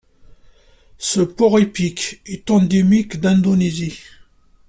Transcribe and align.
Ce 0.97 1.21
porc-épic 1.21 2.21
est 2.25 2.49
endémique 2.49 3.19
d'Indonésie. 3.19 3.99